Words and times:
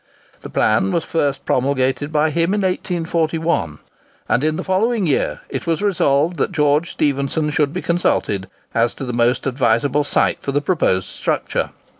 The 0.41 0.49
plan 0.49 0.91
was 0.91 1.05
first 1.05 1.45
promulgated 1.45 2.11
by 2.11 2.31
him 2.31 2.55
in 2.55 2.61
1841; 2.61 3.77
and 4.27 4.43
in 4.43 4.55
the 4.55 4.63
following 4.63 5.05
year 5.05 5.41
it 5.47 5.67
was 5.67 5.83
resolved 5.83 6.37
that 6.37 6.51
George 6.51 6.89
Stephenson 6.89 7.51
should 7.51 7.71
be 7.71 7.83
consulted 7.83 8.49
as 8.73 8.95
to 8.95 9.05
the 9.05 9.13
most 9.13 9.45
advisable 9.45 10.03
site 10.03 10.41
for 10.41 10.51
the 10.53 10.59
proposed 10.59 11.07
structure. 11.09 11.69